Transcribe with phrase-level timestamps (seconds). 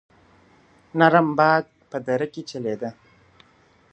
[0.99, 2.89] نرم باد په دره کې چلېده.